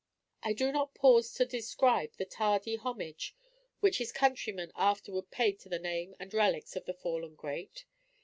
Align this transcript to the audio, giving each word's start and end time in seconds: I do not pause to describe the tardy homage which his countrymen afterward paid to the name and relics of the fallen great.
I 0.41 0.53
do 0.53 0.71
not 0.71 0.95
pause 0.95 1.31
to 1.35 1.45
describe 1.45 2.13
the 2.15 2.25
tardy 2.25 2.75
homage 2.75 3.35
which 3.81 3.99
his 3.99 4.11
countrymen 4.11 4.71
afterward 4.75 5.29
paid 5.29 5.59
to 5.59 5.69
the 5.69 5.77
name 5.77 6.15
and 6.19 6.33
relics 6.33 6.75
of 6.75 6.85
the 6.85 6.95
fallen 6.95 7.35
great. 7.35 7.85